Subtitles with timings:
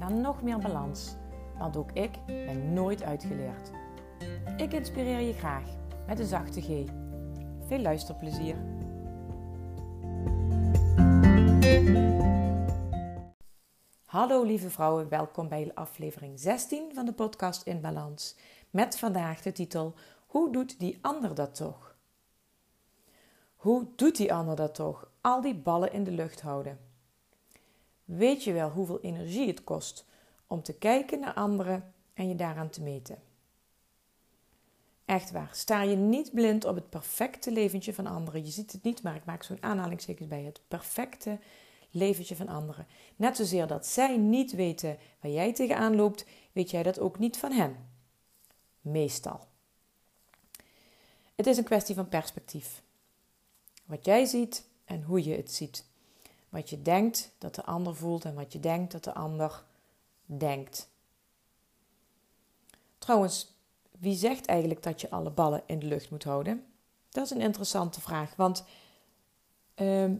[0.00, 1.16] naar nog meer balans.
[1.58, 3.70] Want ook ik ben nooit uitgeleerd.
[4.56, 5.64] Ik inspireer je graag
[6.06, 6.66] met een zachte G.
[7.66, 8.56] Veel luisterplezier.
[14.04, 18.36] Hallo lieve vrouwen, welkom bij aflevering 16 van de podcast In Balans.
[18.70, 19.94] Met vandaag de titel
[20.26, 21.96] Hoe doet die ander dat toch?
[23.56, 25.10] Hoe doet die ander dat toch?
[25.20, 26.89] Al die ballen in de lucht houden.
[28.16, 30.04] Weet je wel hoeveel energie het kost
[30.46, 33.22] om te kijken naar anderen en je daaraan te meten?
[35.04, 38.44] Echt waar, sta je niet blind op het perfecte leventje van anderen.
[38.44, 41.38] Je ziet het niet, maar ik maak zo'n aanhalingstekens bij het perfecte
[41.90, 42.86] leventje van anderen.
[43.16, 47.36] Net zozeer dat zij niet weten waar jij tegenaan loopt, weet jij dat ook niet
[47.36, 47.88] van hen.
[48.80, 49.40] Meestal.
[51.34, 52.82] Het is een kwestie van perspectief.
[53.84, 55.88] Wat jij ziet en hoe je het ziet.
[56.50, 59.64] Wat je denkt dat de ander voelt en wat je denkt dat de ander
[60.24, 60.88] denkt.
[62.98, 63.54] Trouwens,
[63.98, 66.64] wie zegt eigenlijk dat je alle ballen in de lucht moet houden?
[67.08, 68.64] Dat is een interessante vraag, want
[69.76, 70.10] uh,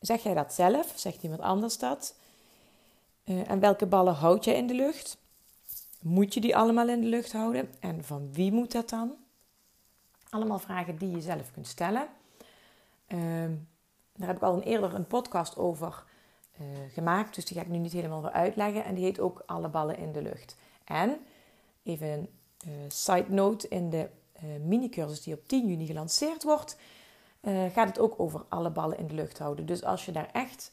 [0.00, 0.92] zeg jij dat zelf?
[0.96, 2.16] Zegt iemand anders dat?
[3.24, 5.18] Uh, en welke ballen houd jij in de lucht?
[6.00, 7.74] Moet je die allemaal in de lucht houden?
[7.80, 9.16] En van wie moet dat dan?
[10.28, 12.08] Allemaal vragen die je zelf kunt stellen.
[13.08, 13.44] Uh,
[14.22, 16.04] daar heb ik al een eerder een podcast over
[16.60, 18.84] uh, gemaakt, dus die ga ik nu niet helemaal weer uitleggen.
[18.84, 20.56] En die heet ook Alle ballen in de lucht.
[20.84, 21.18] En
[21.82, 22.28] even een
[22.66, 26.78] uh, side note: in de uh, mini-cursus die op 10 juni gelanceerd wordt,
[27.72, 29.66] gaat het ook over alle ballen in de lucht houden.
[29.66, 30.72] Dus als je daar echt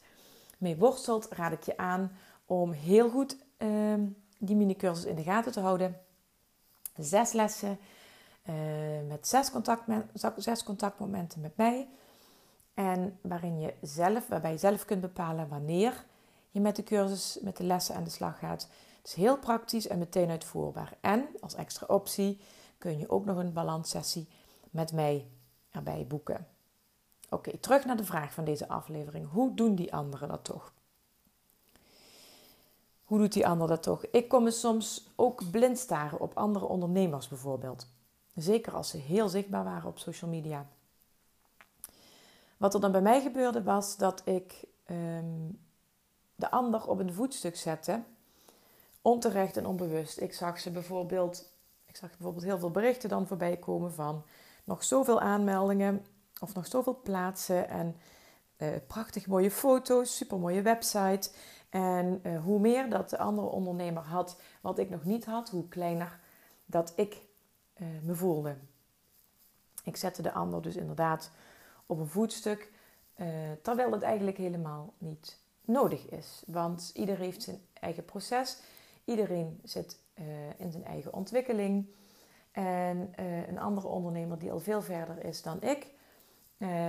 [0.58, 2.12] mee worstelt, raad ik je aan
[2.46, 4.06] om heel goed ehm,
[4.38, 6.00] die mini-cursus in de gaten te houden.
[6.96, 7.78] Zes lessen
[9.08, 9.82] met contact,
[10.36, 11.88] zes contactmomenten met mij.
[12.80, 16.04] En waarin je zelf, waarbij je zelf kunt bepalen wanneer
[16.50, 18.68] je met de cursus, met de lessen aan de slag gaat.
[18.98, 20.96] Het is heel praktisch en meteen uitvoerbaar.
[21.00, 22.40] En als extra optie
[22.78, 24.28] kun je ook nog een balanssessie
[24.70, 25.26] met mij
[25.70, 26.46] erbij boeken.
[27.30, 29.30] Oké, terug naar de vraag van deze aflevering.
[29.30, 30.72] Hoe doen die anderen dat toch?
[33.04, 34.04] Hoe doet die ander dat toch?
[34.06, 37.86] Ik kom me soms ook blind staren op andere ondernemers bijvoorbeeld.
[38.34, 40.66] Zeker als ze heel zichtbaar waren op social media.
[42.60, 45.60] Wat er dan bij mij gebeurde was dat ik um,
[46.34, 48.02] de ander op een voetstuk zette.
[49.02, 50.20] Onterecht en onbewust.
[50.20, 51.52] Ik zag ze bijvoorbeeld,
[51.84, 54.24] ik zag bijvoorbeeld heel veel berichten dan voorbij komen van
[54.64, 56.06] nog zoveel aanmeldingen
[56.40, 57.96] of nog zoveel plaatsen en
[58.56, 61.30] uh, prachtig mooie foto's, super mooie website.
[61.70, 65.68] En uh, hoe meer dat de andere ondernemer had wat ik nog niet had, hoe
[65.68, 66.20] kleiner
[66.64, 67.22] dat ik
[67.76, 68.56] uh, me voelde.
[69.84, 71.30] Ik zette de ander dus inderdaad
[71.90, 72.72] op een voetstuk.
[73.16, 73.26] Uh,
[73.62, 76.42] terwijl het eigenlijk helemaal niet nodig is.
[76.46, 78.58] Want ieder heeft zijn eigen proces.
[79.04, 80.24] Iedereen zit uh,
[80.56, 81.86] in zijn eigen ontwikkeling.
[82.50, 85.86] En uh, een andere ondernemer die al veel verder is dan ik,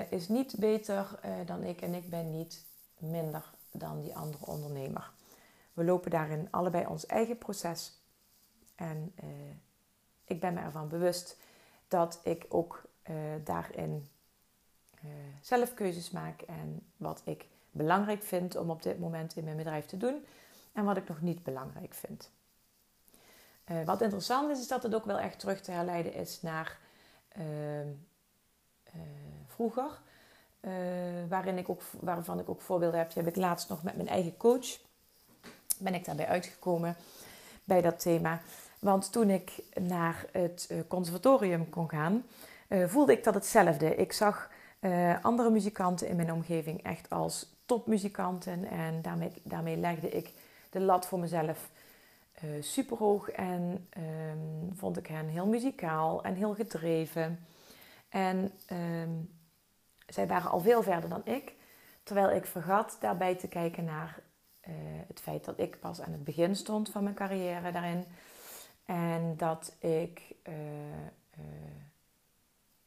[0.10, 1.82] is niet beter dan ik.
[1.82, 2.66] En ik ben niet
[2.98, 5.12] minder dan die andere ondernemer.
[5.74, 8.02] We lopen daarin allebei ons eigen proces.
[8.76, 9.14] En
[10.26, 11.38] ik ben me ervan bewust
[11.88, 12.82] dat ik ook
[13.44, 14.11] daarin
[15.06, 19.58] uh, zelf keuzes maak en wat ik belangrijk vind om op dit moment in mijn
[19.58, 20.26] bedrijf te doen
[20.74, 22.32] en wat ik nog niet belangrijk vind.
[23.72, 26.78] Uh, wat interessant is, is dat het ook wel echt terug te herleiden is naar
[27.38, 27.44] uh,
[29.48, 30.02] vroeger,
[31.28, 33.14] waarin ik ook, waarvan ik ook voorbeelden heb.
[33.14, 34.80] Die heb ik laatst nog met mijn eigen coach,
[35.80, 36.96] ben ik daarbij uitgekomen
[37.64, 38.42] bij dat thema.
[38.80, 42.26] Want toen ik naar het conservatorium kon gaan,
[42.70, 43.96] voelde ik dat hetzelfde.
[43.96, 44.50] Ik zag
[44.82, 48.66] uh, andere muzikanten in mijn omgeving echt als topmuzikanten.
[48.66, 50.34] En daarmee, daarmee legde ik
[50.70, 51.70] de lat voor mezelf
[52.44, 53.30] uh, eh, super hoog.
[53.30, 57.46] En um, vond ik hen heel muzikaal en heel gedreven.
[58.10, 59.30] En um,
[60.08, 61.54] zij waren al veel verder dan ik.
[62.04, 64.20] Terwijl ik vergat daarbij te kijken naar
[64.68, 64.74] uh,
[65.08, 68.06] het feit dat ik pas aan het begin stond van mijn carrière daarin.
[68.86, 70.36] En dat ik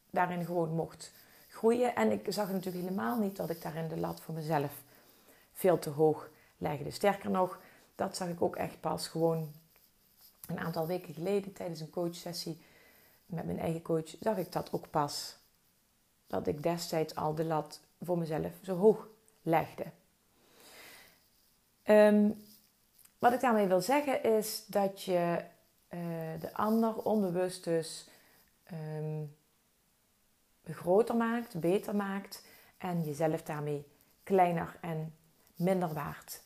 [0.09, 1.13] daarin gewoon mocht
[1.55, 1.95] groeien.
[1.95, 4.71] En ik zag natuurlijk helemaal niet dat ik daarin de lat voor mezelf
[5.51, 6.91] veel te hoog legde.
[6.91, 7.59] Sterker nog,
[7.95, 9.51] dat zag ik ook echt pas gewoon
[10.47, 12.61] een aantal weken geleden tijdens een coachsessie
[13.25, 15.37] met mijn eigen coach, zag ik dat ook pas.
[16.27, 19.07] Dat ik destijds al de lat voor mezelf zo hoog
[19.41, 19.85] legde.
[21.83, 22.31] Ehm,
[23.19, 25.43] wat ik daarmee wil zeggen is dat je
[25.89, 25.99] uh,
[26.39, 28.07] de ander onbewust dus
[28.73, 29.35] um,
[30.73, 32.43] groter maakt, beter maakt
[32.77, 33.87] en jezelf daarmee
[34.23, 35.15] kleiner en
[35.55, 36.41] minder waard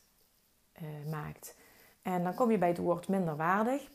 [0.82, 1.54] uh, maakt.
[2.02, 3.88] En dan kom je bij het woord minderwaardig.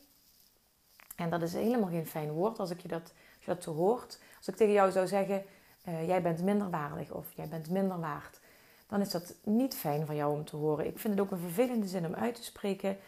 [1.16, 3.02] En dat is helemaal geen fijn woord als, ik je dat,
[3.36, 4.20] als je dat zo hoort.
[4.36, 5.44] Als ik tegen jou zou zeggen,
[5.88, 8.40] uh, jij bent minderwaardig of jij bent minder waard,
[8.86, 10.86] dan is dat niet fijn van jou om te horen.
[10.86, 12.98] Ik vind het ook een vervelende zin om uit te spreken.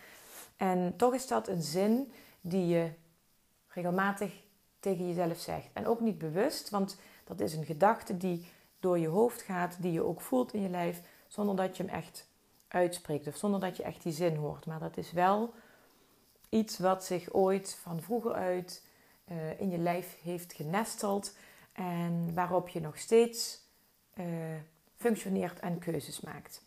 [0.56, 2.90] En toch is dat een zin die je
[3.68, 4.42] regelmatig
[4.80, 5.68] tegen jezelf zegt.
[5.72, 8.46] En ook niet bewust, want dat is een gedachte die
[8.80, 11.92] door je hoofd gaat, die je ook voelt in je lijf, zonder dat je hem
[11.92, 12.28] echt
[12.68, 14.66] uitspreekt of zonder dat je echt die zin hoort.
[14.66, 15.54] Maar dat is wel
[16.48, 18.86] iets wat zich ooit van vroeger uit
[19.30, 21.36] uh, in je lijf heeft genesteld
[21.72, 23.60] en waarop je nog steeds
[24.14, 24.26] uh,
[24.96, 26.66] functioneert en keuzes maakt.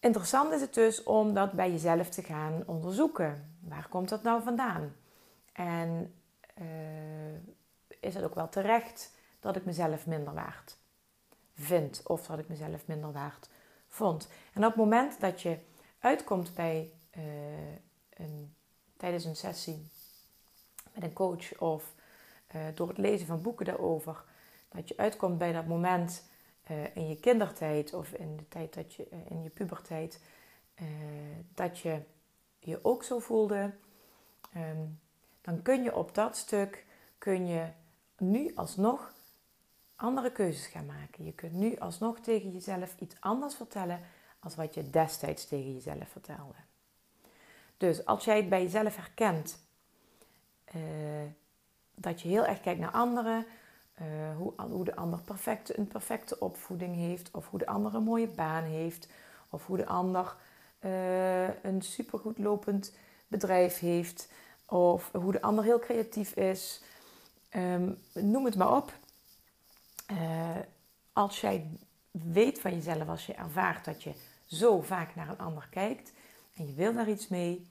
[0.00, 3.56] Interessant is het dus om dat bij jezelf te gaan onderzoeken.
[3.60, 4.94] Waar komt dat nou vandaan?
[5.60, 6.14] En
[6.60, 7.34] uh,
[8.00, 10.78] is het ook wel terecht dat ik mezelf minder waard
[11.54, 13.50] vind of dat ik mezelf minder waard
[13.88, 14.28] vond?
[14.52, 15.58] En op het moment dat je
[15.98, 17.24] uitkomt bij uh,
[18.14, 18.54] een,
[18.96, 19.88] tijdens een sessie
[20.92, 21.94] met een coach of
[22.54, 24.24] uh, door het lezen van boeken daarover,
[24.68, 26.28] dat je uitkomt bij dat moment
[26.94, 30.20] in je kindertijd of in de tijd dat je in je puberteit,
[31.54, 32.02] dat je
[32.58, 33.74] je ook zo voelde.
[34.56, 35.00] Um,
[35.40, 36.86] dan kun je op dat stuk
[37.18, 37.66] kun je
[38.18, 39.12] nu alsnog
[39.96, 41.24] andere keuzes gaan maken.
[41.24, 44.00] Je kunt nu alsnog tegen jezelf iets anders vertellen
[44.38, 46.54] als wat je destijds tegen jezelf vertelde.
[47.76, 49.58] Dus als jij het bij jezelf herkent,
[50.74, 50.82] uh,
[51.94, 53.46] dat je heel erg kijkt naar anderen,
[54.00, 55.20] uh, hoe, hoe, de ander
[55.64, 59.08] een perfecte opvoeding heeft, of hoe de ander een mooie baan heeft,
[59.50, 60.36] of hoe de ander
[60.80, 62.96] uh, een supergoed lopend
[63.26, 64.28] bedrijf heeft,
[64.70, 66.82] of hoe de ander heel creatief is.
[67.56, 68.92] Um, noem het maar op.
[70.10, 70.56] Uh,
[71.12, 71.66] als jij
[72.10, 74.12] weet van jezelf, als je ervaart dat je
[74.44, 76.12] zo vaak naar een ander kijkt
[76.54, 77.66] en je wil daar iets mee,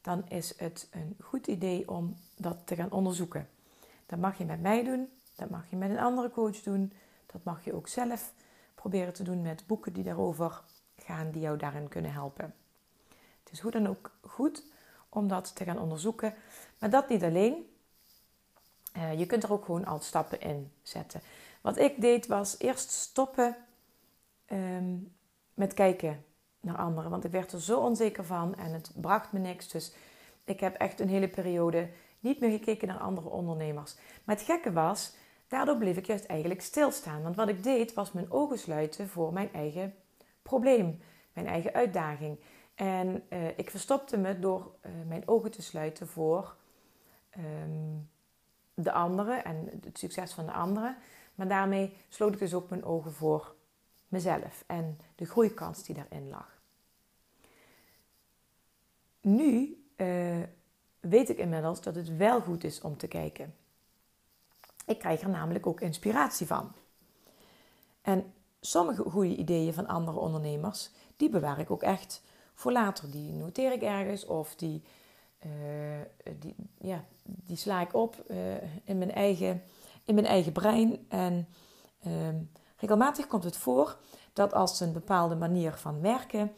[0.00, 3.48] dan is het een goed idee om dat te gaan onderzoeken.
[4.06, 6.92] Dat mag je met mij doen, dat mag je met een andere coach doen,
[7.26, 8.32] dat mag je ook zelf
[8.74, 10.62] proberen te doen met boeken die daarover
[10.96, 12.54] gaan, die jou daarin kunnen helpen.
[13.42, 14.62] Het is hoe dan ook goed
[15.16, 16.34] om dat te gaan onderzoeken.
[16.78, 17.70] Maar dat niet alleen.
[18.96, 21.20] Uh, je kunt er ook gewoon al stappen in zetten.
[21.60, 23.56] Wat ik deed was eerst stoppen
[24.52, 25.16] um,
[25.54, 26.24] met kijken
[26.60, 27.10] naar anderen.
[27.10, 29.68] Want ik werd er zo onzeker van en het bracht me niks.
[29.68, 29.94] Dus
[30.44, 31.88] ik heb echt een hele periode
[32.20, 33.96] niet meer gekeken naar andere ondernemers.
[34.24, 35.14] Maar het gekke was,
[35.48, 37.22] daardoor bleef ik juist eigenlijk stilstaan.
[37.22, 39.94] Want wat ik deed was mijn ogen sluiten voor mijn eigen
[40.42, 41.00] probleem,
[41.32, 42.38] mijn eigen uitdaging.
[42.76, 46.56] En uh, ik verstopte me door uh, mijn ogen te sluiten voor
[47.38, 48.10] um,
[48.74, 50.96] de anderen en het succes van de anderen.
[51.34, 53.54] Maar daarmee sloot ik dus ook mijn ogen voor
[54.08, 56.60] mezelf en de groeikans die daarin lag.
[59.20, 60.42] Nu uh,
[61.00, 63.54] weet ik inmiddels dat het wel goed is om te kijken.
[64.86, 66.72] Ik krijg er namelijk ook inspiratie van.
[68.02, 72.22] En sommige goede ideeën van andere ondernemers, die bewaar ik ook echt
[72.56, 73.10] voor later.
[73.10, 74.82] Die noteer ik ergens of die,
[75.46, 75.50] uh,
[76.38, 78.36] die, ja, die sla ik op uh,
[78.84, 79.62] in, mijn eigen,
[80.04, 81.06] in mijn eigen brein.
[81.08, 81.48] En
[82.06, 82.12] uh,
[82.76, 83.98] regelmatig komt het voor
[84.32, 86.52] dat als een bepaalde manier van werken,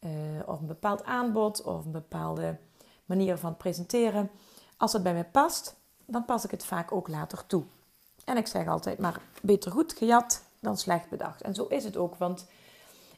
[0.00, 0.10] uh,
[0.46, 2.56] of een bepaald aanbod, of een bepaalde
[3.04, 4.30] manier van presenteren,
[4.76, 7.64] als het bij mij past, dan pas ik het vaak ook later toe.
[8.24, 11.42] En ik zeg altijd maar beter goed gejat dan slecht bedacht.
[11.42, 12.46] En zo is het ook, want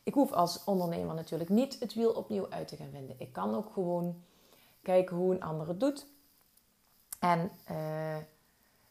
[0.06, 3.16] ik hoef als ondernemer natuurlijk niet het wiel opnieuw uit te gaan vinden.
[3.18, 4.22] Ik kan ook gewoon
[4.82, 6.06] kijken hoe een ander het doet
[7.18, 8.16] en uh,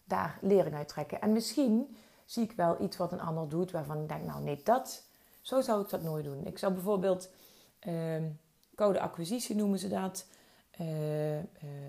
[0.03, 1.21] daar lering uit trekken.
[1.21, 4.61] En misschien zie ik wel iets wat een ander doet waarvan ik denk, nou nee,
[4.63, 5.03] dat,
[5.41, 6.45] zo zou ik dat nooit doen.
[6.45, 7.29] Ik zou bijvoorbeeld
[7.87, 10.27] uh, acquisitie noemen ze dat.
[10.79, 11.43] Uh, uh,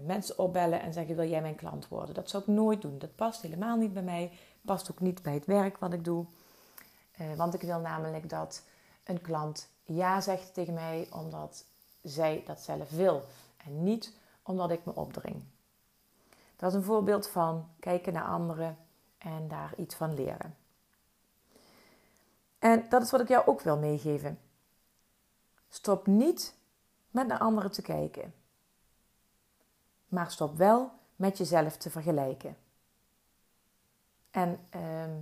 [0.04, 2.14] mensen opbellen en zeggen: Wil jij mijn klant worden?
[2.14, 2.99] Dat zou ik nooit doen.
[2.99, 4.33] Dat past helemaal niet bij mij.
[4.64, 6.25] Past ook niet bij het werk wat ik doe.
[7.37, 8.62] Want ik wil namelijk dat
[9.06, 11.64] een klant ja zegt tegen mij omdat
[12.02, 13.25] zij dat zelf wil
[13.56, 15.42] en niet omdat ik me opdring.
[16.56, 18.78] Dat is een voorbeeld van kijken naar anderen
[19.18, 20.56] en daar iets van leren.
[22.58, 24.38] En dat is wat ik jou ook wil meegeven.
[25.68, 26.54] Stop niet
[27.10, 28.34] met naar anderen te kijken.
[30.08, 32.56] Maar stop wel met jezelf te vergelijken.
[34.30, 35.18] En ehm,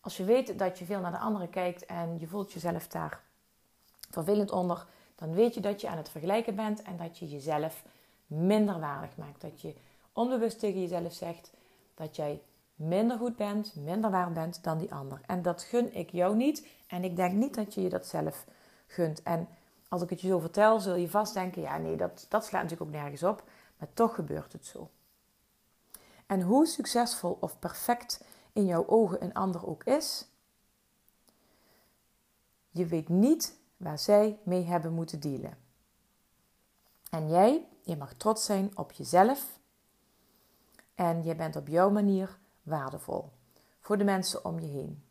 [0.00, 3.20] als je weet dat je veel naar de anderen kijkt en je voelt jezelf daar
[4.10, 7.82] vervelend onder, dan weet je dat je aan het vergelijken bent en dat je jezelf
[8.26, 9.40] minder waardig maakt.
[9.40, 9.74] Dat je
[10.12, 11.50] onbewust tegen jezelf zegt
[11.94, 12.42] dat jij
[12.74, 15.20] minder goed bent, minder waard bent dan die ander.
[15.26, 16.66] En dat gun ik jou niet.
[16.86, 18.44] En ik denk niet dat je je dat zelf
[18.86, 19.22] gunt.
[19.22, 19.48] En
[19.88, 22.62] als ik het je zo vertel, zul je vast denken: ja, nee, dat, dat slaat
[22.62, 23.42] natuurlijk ook nergens op.
[23.76, 24.90] Maar toch gebeurt het zo.
[26.26, 28.24] En hoe succesvol of perfect
[28.60, 30.26] in jouw ogen een ander ook is,
[32.70, 35.58] je weet niet waar zij mee hebben moeten dealen.
[37.10, 39.58] En jij, je mag trots zijn op jezelf.
[40.94, 43.30] En je bent op jouw manier waardevol
[43.80, 45.04] voor de mensen om je heen.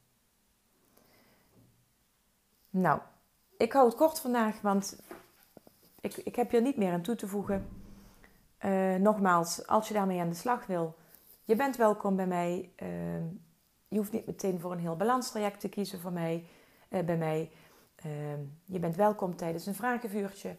[2.70, 3.00] Nou,
[3.58, 5.00] ik hou het kort vandaag, want
[6.00, 7.70] ik, ik heb hier niet meer aan toe te voegen.
[8.66, 10.96] Uh, nogmaals, als je daarmee aan de slag wil,
[11.50, 12.72] je bent welkom bij mij.
[12.84, 12.88] Uh,
[13.88, 16.46] je hoeft niet meteen voor een heel balanstraject te kiezen voor mij,
[16.90, 17.52] uh, bij mij.
[17.96, 20.56] Ehm, je bent welkom tijdens een vragenvuurtje.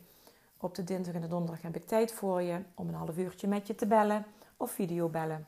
[0.56, 3.48] Op de dinsdag en de donderdag heb ik tijd voor je om een half uurtje
[3.48, 5.46] met je te bellen of videobellen.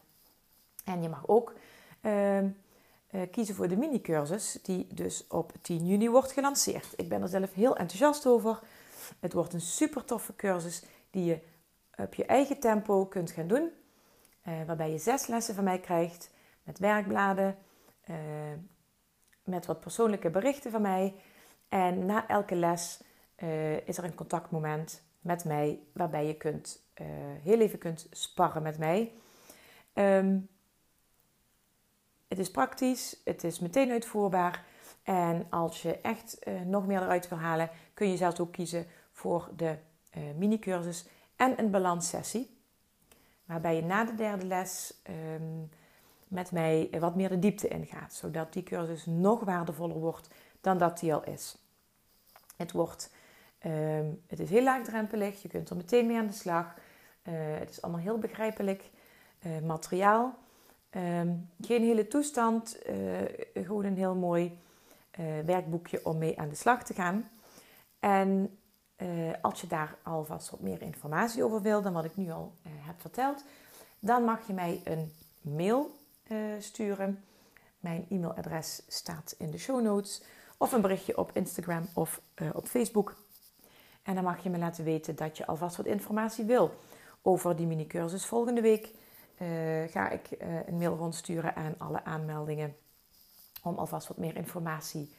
[0.85, 1.55] En je mag ook
[2.03, 2.39] uh,
[3.31, 6.93] kiezen voor de mini-cursus, die dus op 10 juni wordt gelanceerd.
[6.97, 8.61] Ik ben er zelf heel enthousiast over.
[9.21, 11.39] Het wordt een super toffe cursus die je
[11.97, 13.71] op je eigen tempo kunt gaan doen.
[14.49, 16.31] Uh, waarbij je zes lessen van mij krijgt
[16.63, 17.59] met werkbladen,
[18.11, 18.17] uh,
[19.45, 21.15] met wat persoonlijke berichten van mij.
[21.69, 23.03] En na elke les
[23.85, 26.83] is er een contactmoment met mij waarbij je kunt,
[27.43, 29.13] heel even kunt sparren met mij.
[29.95, 30.49] Um,
[32.29, 34.65] het is praktisch, het is meteen uitvoerbaar.
[35.03, 39.51] En als je echt nog meer eruit wil halen, kun je zelfs ook kiezen voor
[39.57, 39.77] de
[40.37, 42.62] mini-cursus en een balanssessie.
[43.53, 45.01] Waarbij je na de derde les
[45.37, 45.71] um,
[46.29, 48.13] met mij wat meer de diepte ingaat.
[48.13, 50.29] Zodat die cursus nog waardevoller wordt
[50.61, 51.59] dan dat die al is.
[52.57, 53.15] Het, wordt,
[53.67, 56.67] um, het is heel laagdrempelig, je kunt er meteen mee aan de slag.
[57.29, 58.91] Uh, het is allemaal heel begrijpelijk
[59.65, 60.35] materiaal.
[60.91, 64.59] Um, geen hele toestand, uh, gewoon een heel mooi
[65.45, 67.31] werkboekje om mee aan de slag te gaan.
[68.01, 68.59] En
[69.41, 72.53] als je daar alvast wat meer informatie over wil dan wat ik nu al
[73.01, 73.45] verteld,
[73.99, 75.97] dan mag je mij een mail
[76.59, 77.25] sturen.
[77.81, 80.23] Mijn e-mailadres staat in de show notes.
[80.57, 82.21] Of een berichtje op Instagram of
[82.53, 83.17] op Facebook.
[84.03, 86.75] En dan mag je me laten weten dat je alvast wat informatie wil
[87.23, 88.91] over die mini-cursus volgende week
[89.39, 89.49] uh,
[89.89, 90.29] ga ik
[90.67, 92.77] een mail rondsturen aan alle aanmeldingen.
[93.63, 95.15] Om alvast wat meer informatie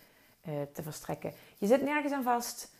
[0.73, 1.33] te verstrekken.
[1.57, 2.71] Je zit nergens aan vast.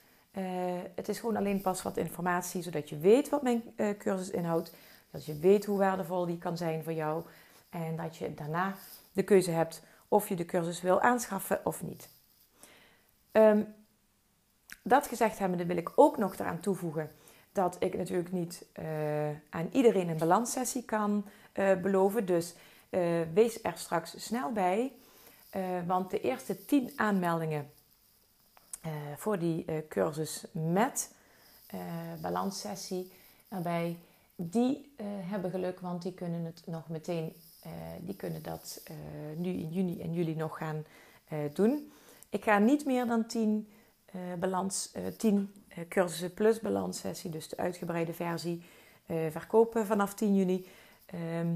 [0.96, 3.63] Het is gewoon alleen pas wat informatie, zodat je weet wat mijn
[3.98, 4.74] cursus inhoudt.
[5.12, 7.24] Dat je weet hoe waardevol die kan zijn voor jou.
[7.70, 8.75] En dat je daarna
[9.12, 12.10] de keuze hebt of je de cursus wil aanschaffen of niet.
[13.32, 13.74] Um,
[14.84, 17.12] dat gezegd hebbende wil ik ook nog eraan toevoegen
[17.52, 18.86] dat ik natuurlijk niet uh,
[19.50, 21.25] aan iedereen een balanssessie kan
[21.82, 22.25] beloven.
[22.25, 22.56] Dus
[23.34, 24.92] wees er straks snel bij.
[25.88, 27.72] want de eerste 10 aanmeldingen
[29.16, 31.16] voor die cursus met
[32.22, 33.12] balanssessie
[33.50, 33.98] erbij,
[34.36, 37.34] die hebben geluk, want die kunnen het nog meteen,
[38.02, 38.84] die kunnen dat
[39.36, 40.86] nu in juni en juli nog gaan
[41.54, 41.92] doen.
[42.30, 43.68] Ik ga niet meer dan 10
[44.40, 48.63] balans, 10 eh, cursussen plus balanssessie, dus de uitgebreide versie,
[49.30, 50.68] verkopen vanaf 10 juni.
[51.06, 51.56] Ehm,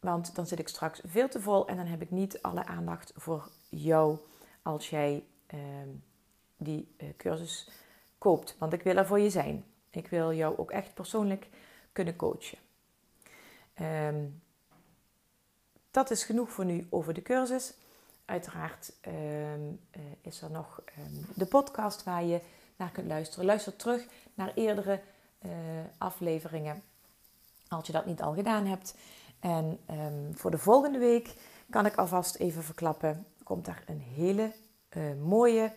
[0.00, 3.12] want dan zit ik straks veel te vol en dan heb ik niet alle aandacht
[3.16, 4.18] voor jou
[4.62, 5.88] als jij ehm,
[6.58, 7.68] die uh, cursus
[8.18, 8.56] koopt.
[8.58, 9.64] Want ik wil er voor je zijn.
[9.90, 11.48] Ik wil jou ook echt persoonlijk
[11.92, 12.58] kunnen coachen.
[13.80, 14.42] Um,
[15.90, 17.74] dat is genoeg voor nu over de cursus.
[18.24, 18.92] Uiteraard
[20.20, 20.82] is er nog
[21.34, 22.40] de podcast waar je
[22.76, 23.44] naar kunt luisteren.
[23.44, 25.00] Luister terug naar eerdere
[25.42, 25.50] uh,
[25.98, 26.82] afleveringen
[27.68, 28.94] als je dat niet al gedaan hebt.
[29.40, 29.80] En
[30.34, 31.34] voor de volgende week
[31.70, 34.52] kan ik alvast even verklappen, komt daar een hele
[35.20, 35.72] mooie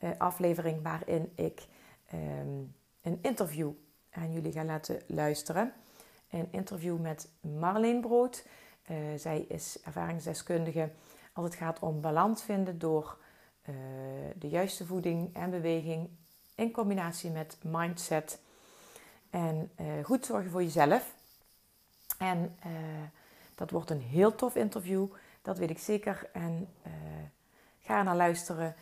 [0.00, 1.66] uh, aflevering waarin ik
[2.14, 3.70] um, een interview
[4.10, 5.72] aan jullie ga laten luisteren.
[6.30, 8.46] Een interview met Marleen Brood.
[9.16, 10.90] zij is ervaringsdeskundige
[11.32, 13.18] als het gaat om balans vinden door
[14.38, 16.08] de juiste voeding en beweging
[16.54, 18.40] in combinatie met mindset
[19.30, 19.70] en
[20.02, 21.14] goed zorgen voor jezelf.
[22.18, 22.56] En
[23.54, 25.06] dat wordt een heel tof interview,
[25.42, 26.30] dat weet ik zeker.
[26.32, 26.68] En
[27.80, 28.74] ga naar luisteren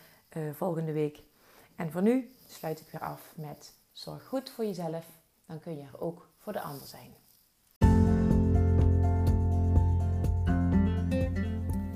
[0.53, 1.23] volgende week.
[1.77, 5.07] En voor nu sluit ik weer af met zorg goed voor jezelf,
[5.47, 7.15] dan kun je er ook voor de ander zijn.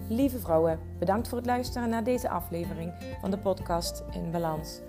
[0.09, 4.81] Lieve vrouwen, bedankt voor het luisteren naar deze aflevering van de podcast In Balans.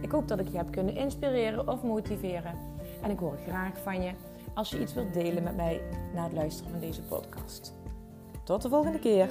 [0.00, 2.54] Ik hoop dat ik je heb kunnen inspireren of motiveren.
[3.02, 4.12] En ik hoor graag van je
[4.54, 5.82] als je iets wilt delen met mij
[6.14, 7.74] na het luisteren van deze podcast.
[8.44, 9.28] Tot de volgende keer.